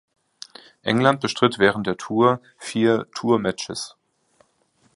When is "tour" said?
1.95-2.41, 3.13-3.37